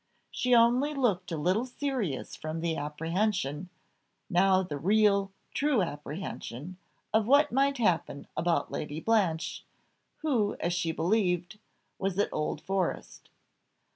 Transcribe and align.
She 0.31 0.55
only 0.55 0.95
looked 0.95 1.31
a 1.31 1.37
little 1.37 1.67
serious 1.67 2.35
from 2.35 2.59
the 2.61 2.75
apprehension, 2.75 3.69
now 4.31 4.63
the 4.63 4.79
real, 4.79 5.31
true 5.53 5.83
apprehension, 5.83 6.77
of 7.13 7.27
what 7.27 7.51
might 7.51 7.77
happen 7.77 8.25
about 8.35 8.71
Lady 8.71 8.99
Blanche, 8.99 9.63
who, 10.23 10.55
as 10.59 10.73
she 10.73 10.91
believed, 10.91 11.59
was 11.99 12.17
at 12.17 12.33
Old 12.33 12.61
Forest. 12.61 13.29